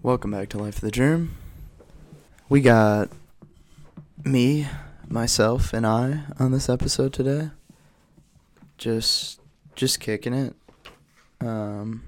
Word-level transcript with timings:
Welcome 0.00 0.30
back 0.30 0.48
to 0.50 0.58
Life 0.58 0.76
of 0.76 0.82
the 0.82 0.92
Germ. 0.92 1.36
We 2.48 2.60
got 2.60 3.10
me, 4.24 4.68
myself, 5.08 5.72
and 5.72 5.84
I 5.84 6.22
on 6.38 6.52
this 6.52 6.68
episode 6.68 7.12
today. 7.12 7.50
Just 8.76 9.40
just 9.74 9.98
kicking 9.98 10.34
it. 10.34 10.54
Um 11.40 12.04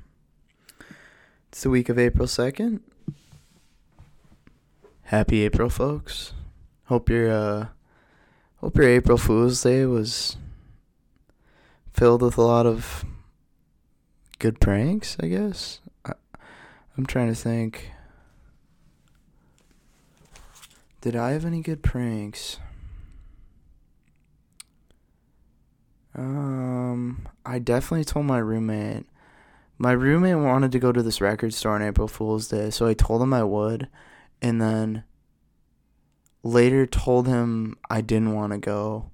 It's 1.48 1.64
the 1.64 1.70
week 1.70 1.88
of 1.88 1.98
April 1.98 2.28
2nd. 2.28 2.78
Happy 5.02 5.42
April, 5.42 5.68
folks. 5.68 6.32
Hope 6.84 7.10
your 7.10 7.28
uh 7.28 7.66
hope 8.58 8.76
your 8.76 8.86
April 8.86 9.18
Fool's 9.18 9.62
Day 9.62 9.84
was 9.84 10.36
filled 11.92 12.22
with 12.22 12.38
a 12.38 12.42
lot 12.42 12.66
of 12.66 13.04
good 14.38 14.60
pranks, 14.60 15.16
I 15.18 15.26
guess. 15.26 15.80
I'm 17.00 17.06
trying 17.06 17.28
to 17.28 17.34
think. 17.34 17.92
Did 21.00 21.16
I 21.16 21.30
have 21.30 21.46
any 21.46 21.62
good 21.62 21.82
pranks? 21.82 22.58
Um, 26.14 27.26
I 27.46 27.58
definitely 27.58 28.04
told 28.04 28.26
my 28.26 28.36
roommate. 28.36 29.06
My 29.78 29.92
roommate 29.92 30.36
wanted 30.36 30.72
to 30.72 30.78
go 30.78 30.92
to 30.92 31.02
this 31.02 31.22
record 31.22 31.54
store 31.54 31.74
on 31.76 31.80
April 31.80 32.06
Fool's 32.06 32.48
Day, 32.48 32.68
so 32.68 32.86
I 32.86 32.92
told 32.92 33.22
him 33.22 33.32
I 33.32 33.44
would, 33.44 33.88
and 34.42 34.60
then 34.60 35.04
later 36.42 36.84
told 36.84 37.26
him 37.26 37.78
I 37.88 38.02
didn't 38.02 38.34
want 38.34 38.52
to 38.52 38.58
go, 38.58 39.10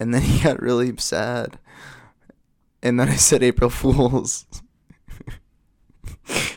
and 0.00 0.12
then 0.12 0.22
he 0.22 0.42
got 0.42 0.60
really 0.60 0.88
upset. 0.88 1.58
And 2.82 2.98
then 2.98 3.08
I 3.08 3.14
said 3.14 3.44
April 3.44 3.70
Fools. 3.70 4.46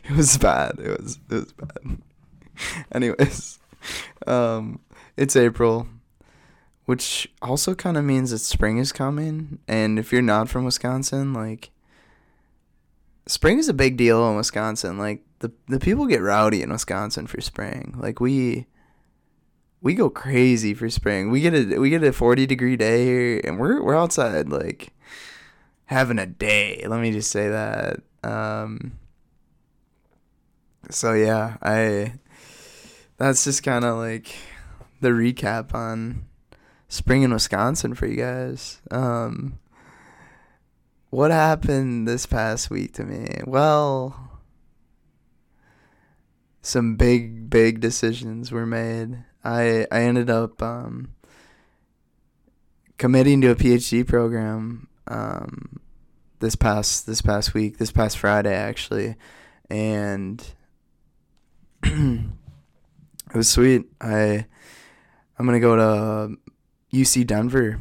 it 0.09 0.15
was 0.17 0.37
bad. 0.37 0.79
It 0.79 0.99
was 0.99 1.19
it 1.29 1.33
was 1.35 1.53
bad. 1.53 1.97
Anyways, 2.91 3.59
um, 4.27 4.79
it's 5.15 5.35
April, 5.35 5.87
which 6.85 7.31
also 7.41 7.73
kind 7.73 7.97
of 7.97 8.03
means 8.03 8.31
that 8.31 8.39
spring 8.39 8.77
is 8.77 8.91
coming. 8.91 9.59
And 9.67 9.97
if 9.97 10.11
you're 10.11 10.21
not 10.21 10.49
from 10.49 10.65
Wisconsin, 10.65 11.33
like 11.33 11.71
spring 13.27 13.59
is 13.59 13.69
a 13.69 13.73
big 13.73 13.95
deal 13.95 14.27
in 14.29 14.35
Wisconsin. 14.35 14.97
Like 14.97 15.23
the 15.39 15.51
the 15.67 15.79
people 15.79 16.05
get 16.05 16.21
rowdy 16.21 16.61
in 16.61 16.71
Wisconsin 16.71 17.25
for 17.25 17.39
spring. 17.39 17.95
Like 17.97 18.19
we 18.19 18.67
we 19.81 19.93
go 19.93 20.09
crazy 20.09 20.73
for 20.73 20.89
spring. 20.89 21.31
We 21.31 21.41
get 21.41 21.53
a 21.53 21.77
we 21.79 21.89
get 21.89 22.03
a 22.03 22.11
40 22.11 22.45
degree 22.45 22.75
day 22.75 23.05
here 23.05 23.41
and 23.43 23.57
we're 23.57 23.81
we're 23.81 23.97
outside 23.97 24.49
like 24.49 24.93
having 25.85 26.19
a 26.19 26.25
day. 26.25 26.85
Let 26.87 26.99
me 26.99 27.11
just 27.11 27.31
say 27.31 27.47
that. 27.47 28.01
Um 28.23 28.99
so 30.89 31.13
yeah, 31.13 31.57
I 31.61 32.13
that's 33.17 33.43
just 33.43 33.63
kind 33.63 33.85
of 33.85 33.97
like 33.97 34.35
the 35.01 35.09
recap 35.09 35.73
on 35.73 36.25
spring 36.87 37.23
in 37.23 37.33
Wisconsin 37.33 37.93
for 37.93 38.07
you 38.07 38.17
guys. 38.17 38.81
Um 38.91 39.59
what 41.09 41.31
happened 41.31 42.07
this 42.07 42.25
past 42.25 42.69
week 42.69 42.93
to 42.93 43.03
me? 43.03 43.27
Well, 43.45 44.41
some 46.61 46.95
big 46.95 47.49
big 47.49 47.79
decisions 47.79 48.51
were 48.51 48.65
made. 48.65 49.23
I 49.43 49.87
I 49.91 50.01
ended 50.01 50.29
up 50.29 50.61
um 50.61 51.13
committing 52.97 53.41
to 53.41 53.51
a 53.51 53.55
PhD 53.55 54.07
program 54.07 54.87
um 55.07 55.79
this 56.39 56.55
past 56.55 57.05
this 57.05 57.21
past 57.21 57.53
week, 57.53 57.77
this 57.77 57.91
past 57.91 58.17
Friday 58.17 58.53
actually. 58.53 59.15
And 59.69 60.45
it 61.83 63.35
was 63.35 63.49
sweet. 63.49 63.85
I 63.99 64.45
I'm 65.37 65.45
gonna 65.45 65.59
go 65.59 65.75
to 65.75 66.37
UC 66.93 67.27
Denver 67.27 67.79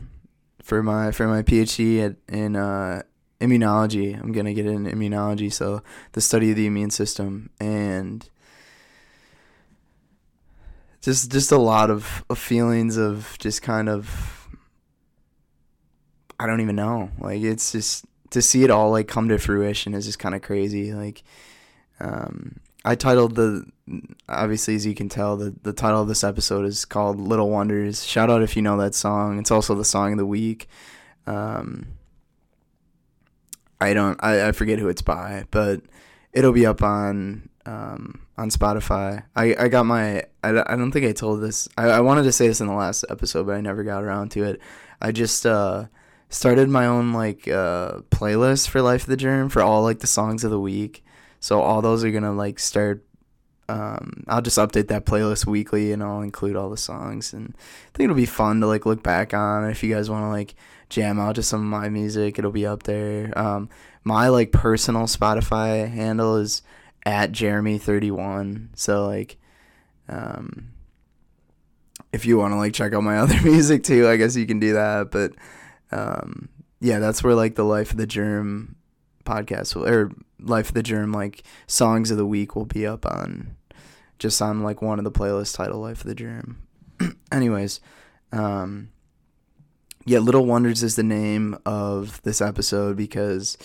for 0.63 0.83
my 0.83 1.13
for 1.13 1.27
my 1.27 1.43
PhD 1.43 2.05
at, 2.05 2.17
in 2.35 2.57
uh, 2.57 3.03
immunology. 3.41 4.19
I'm 4.21 4.33
gonna 4.33 4.55
get 4.55 4.67
in 4.67 4.87
immunology, 4.87 5.53
so 5.53 5.83
the 6.13 6.21
study 6.21 6.51
of 6.51 6.57
the 6.57 6.67
immune 6.67 6.91
system, 6.91 7.51
and 7.61 8.29
just 11.01 11.31
just 11.31 11.53
a 11.53 11.59
lot 11.59 11.91
of, 11.91 12.25
of 12.31 12.39
feelings 12.39 12.97
of 12.97 13.37
just 13.39 13.61
kind 13.63 13.89
of 13.89 14.49
I 16.41 16.47
don't 16.47 16.61
even 16.61 16.77
know. 16.77 17.11
Like 17.19 17.43
it's 17.43 17.73
just 17.73 18.05
to 18.31 18.41
see 18.41 18.65
it 18.65 18.71
all 18.71 18.91
like 18.91 19.09
come 19.09 19.29
to 19.29 19.39
fruition 19.39 19.95
is 19.95 20.07
just 20.07 20.19
kind 20.19 20.35
of 20.35 20.43
crazy. 20.43 20.93
Like 20.93 21.23
um, 22.01 22.61
I 22.85 22.95
titled 22.95 23.37
the 23.37 23.65
obviously 24.29 24.75
as 24.75 24.87
you 24.87 24.95
can 24.95 25.09
tell 25.09 25.37
the 25.37 25.55
the 25.63 25.73
title 25.73 26.03
of 26.03 26.09
this 26.09 26.25
episode 26.25 26.65
is 26.65 26.85
called 26.85 27.19
Little 27.19 27.51
Wonders. 27.51 28.05
Shout 28.05 28.31
out 28.31 28.43
if 28.43 28.57
you 28.57 28.63
know 28.63 28.77
that 28.79 28.95
song. 28.95 29.39
It's 29.39 29.51
also 29.51 29.75
the 29.75 29.85
song 29.85 30.13
of 30.13 30.19
the 30.19 30.27
week. 30.27 30.69
Um, 31.27 31.89
I 33.81 33.95
don't 33.95 34.19
I, 34.23 34.49
I 34.49 34.53
forget 34.53 34.79
who 34.79 34.89
it's 34.89 35.03
by, 35.03 35.45
but 35.51 35.83
it'll 36.33 36.53
be 36.53 36.67
up 36.67 36.83
on 36.83 37.49
um, 37.67 38.27
on 38.37 38.51
Spotify. 38.51 39.25
I, 39.37 39.55
I 39.59 39.69
got 39.69 39.87
my 39.87 40.25
I, 40.43 40.51
I 40.67 40.77
don't 40.77 40.91
think 40.91 41.07
I 41.07 41.13
told 41.13 41.41
this. 41.41 41.69
I, 41.77 41.85
I 41.85 42.01
wanted 42.01 42.25
to 42.25 42.33
say 42.33 42.49
this 42.49 42.61
in 42.61 42.67
the 42.67 42.75
last 42.75 43.05
episode, 43.09 43.47
but 43.47 43.55
I 43.55 43.61
never 43.61 43.85
got 43.85 44.03
around 44.03 44.31
to 44.33 44.45
it. 44.45 44.61
I 45.01 45.13
just 45.13 45.47
uh, 45.47 45.87
started 46.29 46.69
my 46.69 46.87
own 46.87 47.13
like 47.13 47.47
uh, 47.47 47.99
playlist 48.11 48.69
for 48.69 48.83
Life 48.83 49.03
of 49.03 49.09
the 49.09 49.17
Germ 49.17 49.49
for 49.49 49.63
all 49.63 49.83
like 49.83 50.01
the 50.01 50.07
songs 50.07 50.45
of 50.45 50.51
the 50.51 50.61
week. 50.61 51.05
So 51.43 51.61
all 51.61 51.83
those 51.83 52.05
are 52.05 52.11
gonna 52.13 52.33
like 52.33 52.61
start. 52.61 53.05
Um, 53.69 54.23
I'll 54.29 54.43
just 54.43 54.59
update 54.59 54.87
that 54.89 55.05
playlist 55.05 55.45
weekly, 55.45 55.91
and 55.91 56.01
I'll 56.01 56.21
include 56.21 56.55
all 56.55 56.71
the 56.71 56.77
songs. 56.77 57.33
And 57.33 57.53
I 57.57 57.97
think 57.97 58.05
it'll 58.05 58.17
be 58.17 58.27
fun 58.27 58.61
to 58.61 58.69
like 58.69 58.87
look 58.87 59.03
back 59.03 59.35
on. 59.35 59.69
If 59.69 59.83
you 59.83 59.93
guys 59.93 60.09
want 60.09 60.23
to 60.23 60.29
like 60.29 60.55
jam 60.89 61.19
out 61.19 61.35
to 61.35 61.43
some 61.43 61.61
of 61.61 61.67
my 61.67 61.89
music, 61.89 62.39
it'll 62.39 62.53
be 62.53 62.65
up 62.65 62.85
there. 62.85 63.37
Um, 63.37 63.69
my 64.05 64.29
like 64.29 64.53
personal 64.53 65.03
Spotify 65.03 65.91
handle 65.91 66.37
is 66.37 66.63
at 67.05 67.33
Jeremy 67.33 67.77
thirty 67.77 68.13
one. 68.13 68.71
So 68.77 69.05
like, 69.09 69.37
um, 70.09 70.69
if 72.13 72.25
you 72.25 72.39
want 72.39 72.53
to 72.53 72.57
like 72.57 72.73
check 72.73 72.95
out 72.95 73.03
my 73.03 73.19
other 73.19 73.41
music 73.43 73.83
too, 73.83 74.09
I 74.09 74.15
guess 74.17 74.37
you 74.37 74.47
can 74.47 74.61
do 74.61 74.75
that. 74.75 75.11
But 75.11 75.33
um, 75.91 76.51
yeah, 76.81 77.01
that's 77.01 77.25
where 77.25 77.35
like 77.35 77.57
the 77.57 77.65
Life 77.65 77.91
of 77.91 77.97
the 77.97 78.07
Germ 78.07 78.77
podcast 79.25 79.75
will, 79.75 79.89
or 79.89 80.13
Life 80.43 80.69
of 80.69 80.75
the 80.75 80.83
Germ 80.83 81.13
like 81.13 81.43
songs 81.67 82.11
of 82.11 82.17
the 82.17 82.27
week 82.27 82.57
will 82.57 82.67
be 82.67 82.87
up 82.87 83.07
on 83.07 83.57
just 84.19 84.41
on 84.41 84.63
like 84.63 84.83
one 84.83 84.99
of 84.99 85.05
the 85.05 85.13
playlists 85.13 85.57
titled 85.57 85.83
Life 85.83 86.01
of 86.01 86.07
the 86.07 86.15
Germ. 86.15 86.63
Anyways, 87.33 87.81
um 88.33 88.91
yeah, 90.05 90.19
Little 90.19 90.47
Wonders 90.47 90.83
is 90.83 90.97
the 90.97 91.05
name 91.05 91.57
of 91.65 92.21
this 92.23 92.41
episode 92.41 92.97
because 92.97 93.57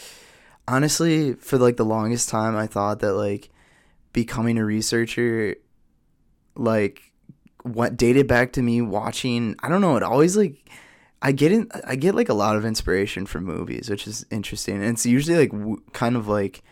honestly, 0.67 1.33
for 1.33 1.57
like 1.57 1.77
the 1.77 1.85
longest 1.85 2.29
time 2.29 2.55
I 2.55 2.67
thought 2.67 2.99
that 2.99 3.13
like 3.13 3.49
becoming 4.13 4.57
a 4.57 4.65
researcher 4.65 5.55
like 6.55 7.11
what 7.63 7.97
dated 7.97 8.27
back 8.27 8.53
to 8.53 8.61
me 8.61 8.81
watching, 8.81 9.55
I 9.61 9.69
don't 9.69 9.81
know, 9.81 9.97
it 9.97 10.03
always 10.03 10.37
like 10.37 10.69
I 11.21 11.31
get 11.31 11.51
in, 11.51 11.69
I 11.85 11.95
get 11.95 12.15
like 12.15 12.29
a 12.29 12.33
lot 12.33 12.55
of 12.55 12.65
inspiration 12.65 13.25
from 13.25 13.43
movies, 13.43 13.89
which 13.89 14.07
is 14.07 14.25
interesting. 14.29 14.75
And 14.75 14.85
it's 14.85 15.05
usually 15.05 15.37
like 15.37 15.51
w- 15.51 15.81
kind 15.93 16.15
of 16.15 16.27
like, 16.27 16.63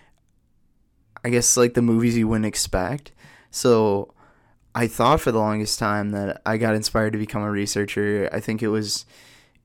I 1.23 1.29
guess 1.29 1.57
like 1.57 1.73
the 1.73 1.81
movies 1.81 2.17
you 2.17 2.27
wouldn't 2.27 2.45
expect. 2.45 3.11
So 3.49 4.13
I 4.75 4.87
thought 4.87 5.21
for 5.21 5.31
the 5.31 5.39
longest 5.39 5.79
time 5.79 6.11
that 6.11 6.41
I 6.45 6.57
got 6.57 6.75
inspired 6.75 7.13
to 7.13 7.19
become 7.19 7.41
a 7.41 7.49
researcher. 7.49 8.29
I 8.31 8.39
think 8.39 8.61
it 8.61 8.67
was 8.67 9.05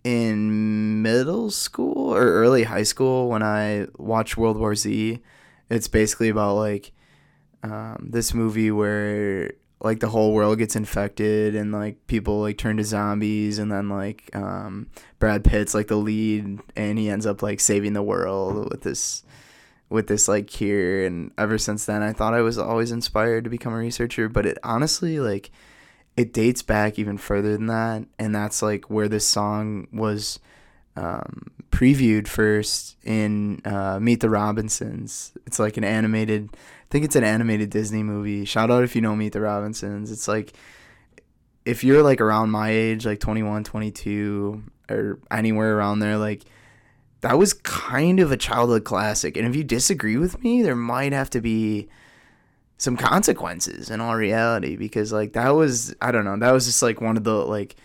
in 0.04 1.02
middle 1.02 1.50
school 1.50 2.14
or 2.14 2.22
early 2.22 2.62
high 2.62 2.84
school 2.84 3.28
when 3.28 3.42
I 3.42 3.88
watched 3.98 4.36
World 4.36 4.56
War 4.56 4.74
Z. 4.74 5.20
It's 5.68 5.88
basically 5.88 6.28
about 6.30 6.54
like 6.54 6.92
um, 7.62 8.08
this 8.10 8.32
movie 8.32 8.70
where 8.70 9.53
like 9.82 10.00
the 10.00 10.09
whole 10.09 10.32
world 10.32 10.59
gets 10.59 10.77
infected 10.77 11.54
and 11.54 11.72
like 11.72 12.06
people 12.06 12.41
like 12.41 12.59
turn 12.59 12.77
to 12.77 12.84
zombies 12.84 13.59
and 13.59 13.72
then 13.72 13.88
like 13.88 14.30
um 14.34 14.88
Brad 15.18 15.42
Pitt's 15.42 15.74
like 15.74 15.88
the 15.88 15.97
lead 15.97 16.60
and 16.77 16.98
he 16.98 17.09
ends 17.09 17.27
up 17.27 17.42
like 17.42 17.60
saving 17.60 17.94
the 17.94 18.03
world 18.03 18.71
with 18.71 18.82
this 18.82 19.22
with 19.88 20.06
this 20.06 20.28
like 20.28 20.47
cure. 20.47 21.04
And 21.04 21.32
ever 21.38 21.59
since 21.59 21.86
then 21.86 22.03
I 22.03 22.12
thought 22.12 22.34
I 22.34 22.42
was 22.42 22.59
always 22.59 22.92
inspired 22.92 23.44
to 23.44 23.50
become 23.50 23.72
a 23.72 23.78
researcher 23.78 24.28
but 24.28 24.47
it 24.47 24.59
honestly 24.62 25.18
like 25.18 25.50
it 26.16 26.32
dates 26.32 26.60
back 26.60 26.98
even 26.98 27.16
further 27.16 27.53
than 27.56 27.66
that. 27.66 28.04
And 28.18 28.34
that's 28.34 28.60
like 28.62 28.91
where 28.91 29.09
this 29.09 29.27
song 29.27 29.86
was 29.92 30.38
um, 30.97 31.51
previewed 31.71 32.28
first 32.28 32.97
in 33.04 33.60
uh, 33.65 33.98
Meet 34.01 34.21
the 34.21 34.31
Robinsons. 34.31 35.33
It's 35.47 35.59
like 35.59 35.77
an 35.77 35.84
animated 35.84 36.51
I 36.53 36.87
think 36.91 37.04
it's 37.04 37.16
an 37.16 37.22
animated 37.25 37.71
Disney 37.71 38.03
movie. 38.03 38.45
Shout 38.45 38.71
out 38.71 38.83
if 38.83 38.97
you 38.97 39.01
know 39.01 39.15
Meet 39.15 39.33
the 39.33 39.41
Robinsons. 39.41 40.10
It's 40.10 40.27
like 40.27 40.53
if 41.65 41.84
you're 41.84 42.03
like 42.03 42.21
around 42.21 42.51
my 42.51 42.71
age, 42.71 43.07
like 43.07 43.21
21, 43.21 43.63
22 43.65 44.63
or 44.89 45.21
anywhere 45.31 45.77
around 45.77 46.01
there 46.01 46.16
like 46.16 46.42
that 47.21 47.39
was 47.39 47.53
kind 47.53 48.19
of 48.19 48.33
a 48.33 48.37
childhood 48.37 48.84
classic. 48.84 49.37
And 49.37 49.47
if 49.47 49.54
you 49.54 49.63
disagree 49.63 50.16
with 50.16 50.42
me, 50.42 50.63
there 50.63 50.75
might 50.75 51.13
have 51.13 51.31
to 51.31 51.41
be 51.41 51.89
some 52.78 52.97
consequences 52.97 53.91
in 53.91 54.01
all 54.01 54.16
reality 54.16 54.75
because 54.75 55.13
like 55.13 55.34
that 55.34 55.51
was 55.51 55.95
I 56.01 56.10
don't 56.13 56.25
know 56.25 56.39
that 56.39 56.51
was 56.51 56.65
just 56.65 56.83
like 56.83 57.01
one 57.01 57.16
of 57.16 57.25
the 57.25 57.34
like 57.34 57.77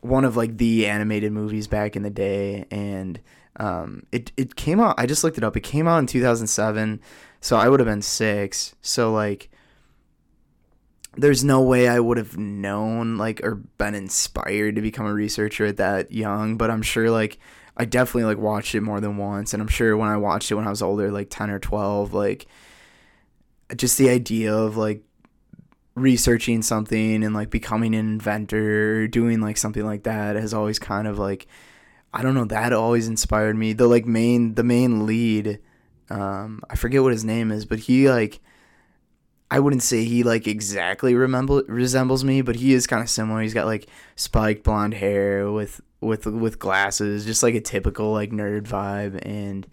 one 0.00 0.24
of 0.24 0.36
like 0.36 0.56
the 0.58 0.86
animated 0.86 1.32
movies 1.32 1.66
back 1.66 1.96
in 1.96 2.02
the 2.02 2.10
day 2.10 2.66
and 2.70 3.20
um 3.56 4.04
it 4.12 4.32
it 4.36 4.56
came 4.56 4.80
out 4.80 4.94
I 4.98 5.06
just 5.06 5.24
looked 5.24 5.38
it 5.38 5.44
up 5.44 5.56
it 5.56 5.62
came 5.62 5.88
out 5.88 5.98
in 5.98 6.06
2007 6.06 7.00
so 7.40 7.56
I 7.56 7.68
would 7.68 7.80
have 7.80 7.86
been 7.86 8.02
6 8.02 8.74
so 8.80 9.12
like 9.12 9.50
there's 11.16 11.42
no 11.42 11.62
way 11.62 11.88
I 11.88 11.98
would 11.98 12.18
have 12.18 12.36
known 12.36 13.16
like 13.16 13.40
or 13.42 13.54
been 13.54 13.94
inspired 13.94 14.76
to 14.76 14.82
become 14.82 15.06
a 15.06 15.14
researcher 15.14 15.64
at 15.66 15.78
that 15.78 16.12
young 16.12 16.56
but 16.56 16.70
I'm 16.70 16.82
sure 16.82 17.10
like 17.10 17.38
I 17.76 17.84
definitely 17.84 18.24
like 18.24 18.38
watched 18.38 18.74
it 18.74 18.82
more 18.82 19.00
than 19.00 19.16
once 19.16 19.54
and 19.54 19.62
I'm 19.62 19.68
sure 19.68 19.96
when 19.96 20.08
I 20.08 20.16
watched 20.16 20.50
it 20.50 20.54
when 20.54 20.66
I 20.66 20.70
was 20.70 20.82
older 20.82 21.10
like 21.10 21.28
10 21.30 21.50
or 21.50 21.58
12 21.58 22.12
like 22.12 22.46
just 23.74 23.98
the 23.98 24.10
idea 24.10 24.54
of 24.54 24.76
like 24.76 25.02
researching 25.96 26.62
something 26.62 27.24
and 27.24 27.34
like 27.34 27.50
becoming 27.50 27.94
an 27.94 28.06
inventor 28.06 29.02
or 29.02 29.08
doing 29.08 29.40
like 29.40 29.56
something 29.56 29.84
like 29.84 30.04
that 30.04 30.36
has 30.36 30.54
always 30.54 30.78
kind 30.78 31.08
of 31.08 31.18
like 31.18 31.48
I 32.12 32.22
don't 32.22 32.34
know 32.34 32.44
that 32.44 32.72
always 32.72 33.08
inspired 33.08 33.56
me. 33.56 33.72
The 33.72 33.88
like 33.88 34.06
main 34.06 34.54
the 34.54 34.62
main 34.62 35.06
lead 35.06 35.58
um 36.10 36.60
I 36.70 36.76
forget 36.76 37.02
what 37.02 37.12
his 37.12 37.24
name 37.24 37.50
is, 37.50 37.64
but 37.64 37.80
he 37.80 38.08
like 38.10 38.40
I 39.50 39.58
wouldn't 39.58 39.82
say 39.82 40.04
he 40.04 40.22
like 40.22 40.46
exactly 40.46 41.14
remember 41.14 41.62
resembles 41.66 42.24
me, 42.24 42.42
but 42.42 42.56
he 42.56 42.74
is 42.74 42.86
kind 42.86 43.02
of 43.02 43.08
similar. 43.08 43.40
He's 43.40 43.54
got 43.54 43.66
like 43.66 43.88
spiked 44.16 44.64
blonde 44.64 44.94
hair 44.94 45.50
with 45.50 45.80
with 46.00 46.26
with 46.26 46.58
glasses, 46.58 47.24
just 47.24 47.42
like 47.42 47.54
a 47.54 47.60
typical 47.60 48.12
like 48.12 48.30
nerd 48.32 48.64
vibe 48.64 49.18
and 49.24 49.66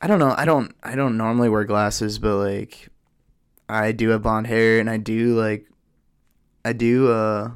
I 0.00 0.06
don't 0.06 0.20
know. 0.20 0.34
I 0.36 0.44
don't 0.44 0.72
I 0.82 0.94
don't 0.94 1.16
normally 1.16 1.48
wear 1.48 1.64
glasses, 1.64 2.20
but 2.20 2.36
like 2.36 2.88
I 3.74 3.90
do 3.90 4.10
have 4.10 4.22
blonde 4.22 4.46
hair 4.46 4.78
and 4.78 4.88
I 4.88 4.98
do 4.98 5.38
like 5.38 5.66
I 6.64 6.72
do 6.72 7.10
uh 7.10 7.50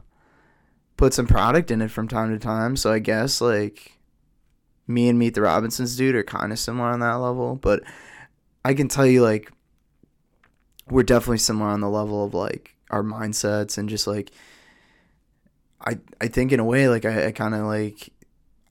put 0.97 1.15
some 1.15 1.29
product 1.29 1.71
in 1.71 1.81
it 1.81 1.93
from 1.93 2.09
time 2.09 2.33
to 2.33 2.45
time. 2.45 2.77
So 2.77 2.93
I 2.93 2.99
guess 2.99 3.41
like 3.41 3.93
me 4.89 5.09
and 5.09 5.19
Meet 5.19 5.35
the 5.35 5.43
Robinsons 5.43 5.97
dude 5.97 6.17
are 6.17 6.25
kind 6.25 6.53
of 6.53 6.59
similar 6.59 6.89
on 6.89 7.01
that 7.01 7.15
level, 7.15 7.55
but 7.55 7.83
I 8.65 8.75
can 8.75 8.89
tell 8.89 9.07
you 9.07 9.23
like 9.23 9.53
we're 10.91 11.05
definitely 11.05 11.39
similar 11.39 11.71
on 11.71 11.81
the 11.81 11.89
level 11.89 12.25
of 12.25 12.35
like 12.35 12.75
our 12.91 13.05
mindsets 13.05 13.79
and 13.79 13.89
just 13.89 14.09
like 14.09 14.33
I 15.81 15.99
I 16.21 16.27
think 16.27 16.51
in 16.51 16.59
a 16.59 16.65
way 16.65 16.89
like 16.89 17.05
I, 17.05 17.27
I 17.27 17.31
kind 17.31 17.55
of 17.55 17.67
like 17.67 18.11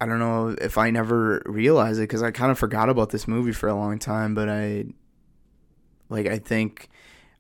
I 0.02 0.06
don't 0.06 0.20
know 0.20 0.50
if 0.50 0.78
I 0.78 0.90
never 0.92 1.42
realized 1.46 2.00
it 2.00 2.04
because 2.04 2.22
I 2.22 2.32
kind 2.32 2.52
of 2.52 2.60
forgot 2.60 2.90
about 2.90 3.12
this 3.12 3.26
movie 3.26 3.54
for 3.54 3.70
a 3.70 3.74
long 3.74 4.00
time, 4.00 4.36
but 4.36 4.50
I 4.50 4.84
like 6.10 6.28
I 6.28 6.40
think 6.40 6.90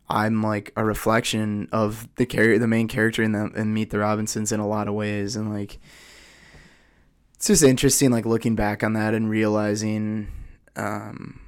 I'm 0.09 0.41
like 0.41 0.71
a 0.75 0.85
reflection 0.85 1.67
of 1.71 2.07
the 2.15 2.25
character, 2.25 2.59
the 2.59 2.67
main 2.67 2.87
character 2.87 3.23
in 3.23 3.33
the 3.33 3.51
in 3.55 3.73
Meet 3.73 3.89
the 3.89 3.99
Robinsons 3.99 4.51
in 4.51 4.59
a 4.59 4.67
lot 4.67 4.87
of 4.87 4.93
ways, 4.93 5.35
and 5.35 5.53
like 5.53 5.79
it's 7.35 7.47
just 7.47 7.63
interesting, 7.63 8.11
like 8.11 8.25
looking 8.25 8.55
back 8.55 8.83
on 8.83 8.93
that 8.93 9.13
and 9.13 9.29
realizing 9.29 10.29
um, 10.75 11.39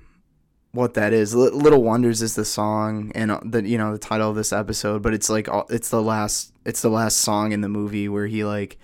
what 0.72 0.94
that 0.96 1.14
is. 1.14 1.34
L- 1.34 1.56
Little 1.56 1.84
Wonders 1.84 2.22
is 2.22 2.36
the 2.36 2.46
song 2.46 3.12
and 3.16 3.32
uh, 3.32 3.40
the 3.44 3.68
you 3.68 3.78
know 3.78 3.94
the 3.94 3.98
title 3.98 4.30
of 4.30 4.36
this 4.36 4.52
episode, 4.52 5.02
but 5.02 5.14
it's 5.14 5.30
like 5.30 5.48
it's 5.70 5.90
the 5.90 6.02
last 6.02 6.54
it's 6.66 6.82
the 6.82 6.90
last 6.90 7.18
song 7.18 7.54
in 7.54 7.62
the 7.62 7.70
movie 7.70 8.10
where 8.10 8.28
he 8.28 8.44
like 8.44 8.78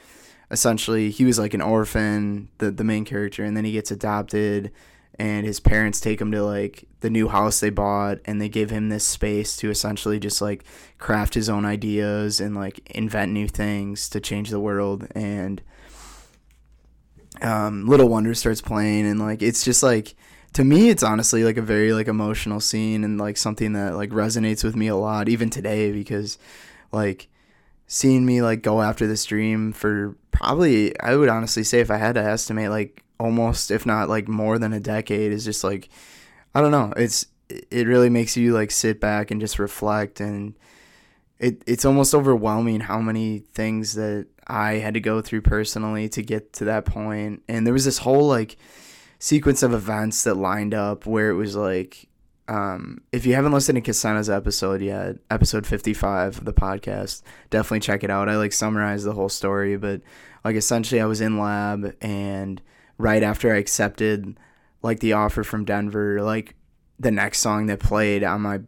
essentially 0.51 1.11
he 1.11 1.25
was 1.25 1.37
like 1.37 1.53
an 1.53 1.61
orphan, 1.61 2.49
the 2.59 2.71
the 2.71 2.83
main 2.85 3.03
character, 3.03 3.43
and 3.43 3.57
then 3.57 3.65
he 3.65 3.73
gets 3.73 3.91
adopted 3.91 4.71
and 5.17 5.45
his 5.45 5.59
parents 5.59 5.99
take 5.99 6.19
him 6.19 6.31
to 6.31 6.43
like 6.43 6.85
the 7.05 7.09
new 7.11 7.27
house 7.27 7.59
they 7.59 7.69
bought 7.69 8.17
and 8.25 8.41
they 8.41 8.49
give 8.49 8.71
him 8.71 8.89
this 8.89 9.05
space 9.05 9.55
to 9.57 9.69
essentially 9.69 10.19
just 10.19 10.41
like 10.41 10.63
craft 10.97 11.35
his 11.35 11.47
own 11.47 11.63
ideas 11.63 12.39
and 12.39 12.55
like 12.55 12.81
invent 12.89 13.31
new 13.31 13.47
things 13.47 14.09
to 14.09 14.19
change 14.19 14.49
the 14.49 14.59
world. 14.59 15.07
And 15.13 15.61
um, 17.41 17.85
little 17.85 18.09
wonder 18.09 18.33
starts 18.33 18.59
playing 18.59 19.05
and 19.05 19.19
like 19.19 19.43
it's 19.43 19.63
just 19.63 19.83
like 19.83 20.15
to 20.53 20.63
me 20.63 20.89
it's 20.89 21.03
honestly 21.03 21.43
like 21.43 21.57
a 21.57 21.61
very 21.61 21.93
like 21.93 22.07
emotional 22.07 22.59
scene 22.59 23.03
and 23.03 23.19
like 23.19 23.37
something 23.37 23.73
that 23.73 23.95
like 23.95 24.09
resonates 24.09 24.63
with 24.63 24.75
me 24.75 24.87
a 24.87 24.95
lot 24.95 25.29
even 25.29 25.51
today 25.51 25.91
because 25.91 26.39
like 26.91 27.27
seeing 27.85 28.25
me 28.25 28.41
like 28.41 28.63
go 28.63 28.81
after 28.81 29.05
this 29.05 29.25
dream 29.25 29.73
for 29.73 30.15
probably 30.31 30.99
I 31.01 31.15
would 31.15 31.29
honestly 31.29 31.63
say 31.63 31.81
if 31.81 31.91
I 31.91 31.97
had 31.97 32.15
to 32.15 32.23
estimate 32.23 32.71
like 32.71 33.03
almost 33.19 33.69
if 33.69 33.85
not 33.85 34.09
like 34.09 34.27
more 34.27 34.57
than 34.57 34.73
a 34.73 34.79
decade 34.79 35.31
is 35.31 35.45
just 35.45 35.63
like 35.63 35.89
I 36.55 36.61
don't 36.61 36.71
know 36.71 36.93
it's 36.95 37.27
it 37.49 37.85
really 37.85 38.09
makes 38.09 38.35
you 38.35 38.53
like 38.53 38.71
sit 38.71 38.99
back 38.99 39.29
and 39.29 39.39
just 39.39 39.59
reflect 39.59 40.19
and 40.19 40.55
it 41.37 41.63
it's 41.67 41.85
almost 41.85 42.15
overwhelming 42.15 42.79
how 42.79 42.99
many 42.99 43.39
things 43.39 43.93
that 43.93 44.27
I 44.47 44.73
had 44.73 44.93
to 44.93 44.99
go 44.99 45.21
through 45.21 45.41
personally 45.41 46.07
to 46.09 46.21
get 46.23 46.53
to 46.53 46.65
that 46.65 46.85
point. 46.85 47.43
and 47.47 47.65
there 47.65 47.73
was 47.73 47.85
this 47.85 47.99
whole 47.99 48.27
like 48.27 48.57
sequence 49.19 49.63
of 49.63 49.73
events 49.73 50.23
that 50.23 50.35
lined 50.35 50.73
up 50.73 51.05
where 51.05 51.29
it 51.29 51.35
was 51.35 51.55
like 51.55 52.07
um, 52.47 53.01
if 53.11 53.25
you 53.25 53.33
haven't 53.33 53.53
listened 53.53 53.75
to 53.75 53.81
Casena's 53.81 54.29
episode 54.29 54.79
yet, 54.79 55.15
episode 55.31 55.65
55 55.65 56.37
of 56.37 56.45
the 56.45 56.53
podcast, 56.53 57.23
definitely 57.49 57.79
check 57.79 58.03
it 58.03 58.11
out. 58.11 58.29
I 58.29 58.37
like 58.37 58.53
summarize 58.53 59.03
the 59.03 59.13
whole 59.13 59.29
story, 59.29 59.77
but 59.77 60.01
like 60.43 60.55
essentially 60.55 61.01
I 61.01 61.05
was 61.05 61.21
in 61.21 61.39
lab 61.39 61.95
and 62.01 62.61
right 62.99 63.23
after 63.23 63.51
I 63.51 63.57
accepted 63.57 64.37
like 64.85 64.99
the 64.99 65.13
offer 65.13 65.43
from 65.43 65.65
Denver, 65.65 66.21
like 66.21 66.53
the 66.99 67.09
next 67.09 67.39
song 67.39 67.65
that 67.65 67.79
played 67.79 68.23
on 68.23 68.41
my 68.41 68.59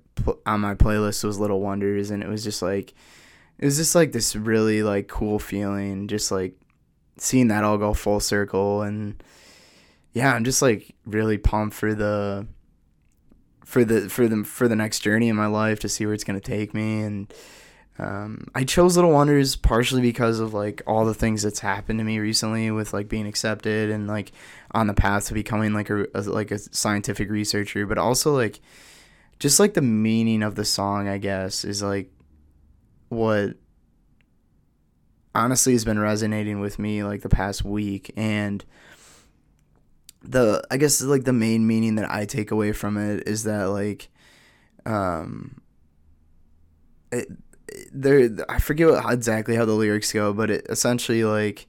on 0.47 0.61
my 0.61 0.73
playlist 0.73 1.23
was 1.23 1.37
Little 1.37 1.61
Wonders 1.61 2.09
and 2.09 2.23
it 2.23 2.27
was 2.27 2.43
just 2.43 2.63
like 2.63 2.95
it 3.59 3.65
was 3.65 3.77
just 3.77 3.93
like 3.93 4.13
this 4.13 4.35
really 4.35 4.81
like 4.81 5.07
cool 5.07 5.37
feeling 5.37 6.07
just 6.07 6.31
like 6.31 6.55
seeing 7.19 7.49
that 7.49 7.63
all 7.63 7.77
go 7.77 7.93
full 7.93 8.19
circle 8.19 8.81
and 8.81 9.23
yeah, 10.13 10.33
I'm 10.33 10.43
just 10.43 10.63
like 10.63 10.95
really 11.05 11.37
pumped 11.37 11.75
for 11.75 11.93
the 11.93 12.47
for 13.63 13.85
the 13.85 14.09
for 14.09 14.27
the 14.27 14.43
for 14.43 14.67
the 14.67 14.75
next 14.75 15.01
journey 15.01 15.29
in 15.29 15.35
my 15.35 15.45
life 15.45 15.79
to 15.81 15.89
see 15.89 16.03
where 16.07 16.15
it's 16.15 16.23
gonna 16.23 16.39
take 16.39 16.73
me 16.73 17.01
and 17.01 17.31
um, 17.99 18.45
I 18.53 18.63
chose 18.63 18.95
Little 18.95 19.11
Wonders 19.11 19.55
partially 19.55 20.01
because 20.01 20.39
of 20.39 20.53
like 20.53 20.83
all 20.85 21.05
the 21.05 21.15
things 21.15 21.41
that's 21.41 21.59
happened 21.59 21.99
to 21.99 22.05
me 22.05 22.19
recently 22.19 22.69
with 22.69 22.93
like 22.93 23.09
being 23.09 23.25
accepted 23.25 23.89
and 23.89 24.07
like 24.07 24.31
on 24.71 24.85
the 24.85 24.93
path 24.93 25.27
to 25.27 25.33
becoming 25.33 25.73
like 25.73 25.89
a, 25.89 26.05
a 26.13 26.21
like 26.21 26.51
a 26.51 26.59
scientific 26.59 27.29
researcher, 27.29 27.87
but 27.87 27.97
also 27.97 28.35
like 28.35 28.59
just 29.39 29.59
like 29.59 29.73
the 29.73 29.81
meaning 29.81 30.43
of 30.43 30.55
the 30.55 30.65
song, 30.65 31.07
I 31.07 31.17
guess, 31.17 31.65
is 31.65 31.81
like 31.81 32.11
what 33.09 33.55
honestly 35.33 35.73
has 35.73 35.85
been 35.85 35.99
resonating 35.99 36.59
with 36.59 36.77
me 36.77 37.03
like 37.03 37.21
the 37.21 37.29
past 37.29 37.63
week 37.63 38.11
and 38.17 38.63
the 40.23 40.63
I 40.69 40.77
guess 40.77 41.01
like 41.01 41.23
the 41.23 41.33
main 41.33 41.65
meaning 41.65 41.95
that 41.95 42.11
I 42.11 42.25
take 42.25 42.51
away 42.51 42.73
from 42.73 42.97
it 42.97 43.27
is 43.27 43.43
that 43.43 43.65
like 43.65 44.09
um 44.85 45.61
it 47.11 47.27
there 47.91 48.29
I 48.49 48.59
forget 48.59 48.87
what, 48.89 49.13
exactly 49.13 49.55
how 49.55 49.65
the 49.65 49.73
lyrics 49.73 50.11
go, 50.11 50.33
but 50.33 50.49
it 50.49 50.65
essentially 50.69 51.23
like 51.23 51.67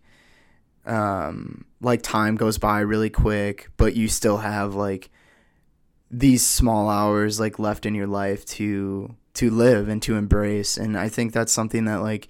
um 0.86 1.64
like 1.80 2.02
time 2.02 2.36
goes 2.36 2.58
by 2.58 2.80
really 2.80 3.10
quick, 3.10 3.70
but 3.76 3.94
you 3.94 4.08
still 4.08 4.38
have 4.38 4.74
like 4.74 5.10
these 6.10 6.44
small 6.44 6.88
hours 6.88 7.38
like 7.38 7.58
left 7.58 7.86
in 7.86 7.94
your 7.94 8.06
life 8.06 8.44
to 8.46 9.14
to 9.34 9.50
live 9.50 9.88
and 9.88 10.02
to 10.02 10.16
embrace 10.16 10.76
and 10.76 10.98
I 10.98 11.08
think 11.08 11.32
that's 11.32 11.52
something 11.52 11.84
that 11.84 12.02
like 12.02 12.28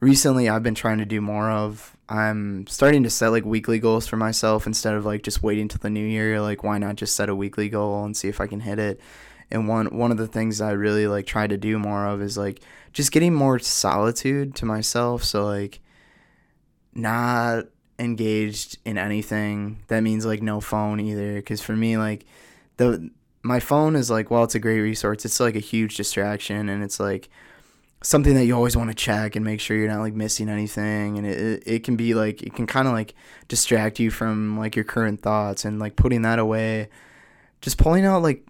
recently 0.00 0.48
I've 0.48 0.62
been 0.62 0.74
trying 0.74 0.98
to 0.98 1.04
do 1.04 1.20
more 1.20 1.50
of. 1.50 1.96
I'm 2.08 2.66
starting 2.68 3.02
to 3.02 3.10
set 3.10 3.28
like 3.28 3.44
weekly 3.44 3.78
goals 3.78 4.06
for 4.06 4.16
myself 4.16 4.66
instead 4.66 4.94
of 4.94 5.04
like 5.04 5.22
just 5.22 5.42
waiting 5.42 5.68
till 5.68 5.80
the 5.80 5.90
new 5.90 6.06
year. 6.06 6.40
Like 6.40 6.62
why 6.62 6.78
not 6.78 6.96
just 6.96 7.14
set 7.16 7.28
a 7.28 7.34
weekly 7.34 7.68
goal 7.68 8.04
and 8.04 8.16
see 8.16 8.28
if 8.28 8.40
I 8.40 8.46
can 8.46 8.60
hit 8.60 8.78
it? 8.78 9.00
And 9.50 9.66
one 9.66 9.86
one 9.96 10.10
of 10.10 10.18
the 10.18 10.26
things 10.26 10.60
I 10.60 10.72
really 10.72 11.06
like 11.06 11.26
try 11.26 11.46
to 11.46 11.56
do 11.56 11.78
more 11.78 12.06
of 12.06 12.20
is 12.20 12.36
like 12.36 12.60
just 12.92 13.12
getting 13.12 13.32
more 13.32 13.58
solitude 13.58 14.54
to 14.56 14.66
myself. 14.66 15.24
So 15.24 15.46
like 15.46 15.80
not 16.94 17.66
engaged 17.98 18.78
in 18.84 18.98
anything. 18.98 19.78
That 19.88 20.00
means 20.00 20.26
like 20.26 20.42
no 20.42 20.60
phone 20.60 21.00
either 21.00 21.40
cuz 21.42 21.60
for 21.62 21.74
me 21.74 21.96
like 21.96 22.26
the 22.76 23.10
my 23.42 23.60
phone 23.60 23.96
is 23.96 24.10
like 24.10 24.30
well 24.30 24.44
it's 24.44 24.54
a 24.54 24.60
great 24.60 24.80
resource. 24.80 25.24
It's 25.24 25.40
like 25.40 25.56
a 25.56 25.60
huge 25.60 25.96
distraction 25.96 26.68
and 26.68 26.82
it's 26.82 27.00
like 27.00 27.30
something 28.02 28.34
that 28.34 28.44
you 28.44 28.54
always 28.54 28.76
want 28.76 28.90
to 28.90 28.94
check 28.94 29.34
and 29.34 29.44
make 29.44 29.60
sure 29.60 29.76
you're 29.76 29.88
not 29.88 30.00
like 30.00 30.14
missing 30.14 30.48
anything 30.48 31.18
and 31.18 31.26
it, 31.26 31.62
it 31.66 31.82
can 31.82 31.96
be 31.96 32.14
like 32.14 32.42
it 32.42 32.54
can 32.54 32.66
kind 32.66 32.86
of 32.86 32.94
like 32.94 33.14
distract 33.48 33.98
you 33.98 34.10
from 34.10 34.56
like 34.56 34.76
your 34.76 34.84
current 34.84 35.20
thoughts 35.20 35.64
and 35.64 35.80
like 35.80 35.96
putting 35.96 36.22
that 36.22 36.38
away 36.38 36.88
just 37.60 37.76
pulling 37.76 38.04
out 38.04 38.22
like 38.22 38.46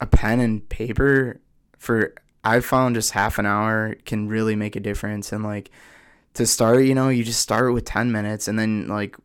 a 0.00 0.06
pen 0.06 0.40
and 0.40 0.68
paper 0.68 1.40
for 1.78 2.14
I've 2.44 2.64
found 2.64 2.94
just 2.94 3.12
half 3.12 3.38
an 3.38 3.46
hour 3.46 3.94
can 4.04 4.28
really 4.28 4.56
make 4.56 4.76
a 4.76 4.80
difference 4.80 5.32
and 5.32 5.42
like 5.42 5.70
to 6.34 6.46
start 6.46 6.84
you 6.84 6.94
know 6.94 7.08
you 7.08 7.24
just 7.24 7.40
start 7.40 7.72
with 7.72 7.84
10 7.84 8.12
minutes 8.12 8.46
and 8.46 8.58
then 8.58 8.88
like 8.88 9.16